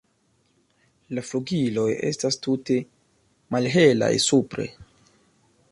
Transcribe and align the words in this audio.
La 1.17 1.23
flugiloj 1.31 1.85
estas 2.09 2.39
tute 2.47 2.79
malhelaj 3.57 4.13
supre. 4.27 4.71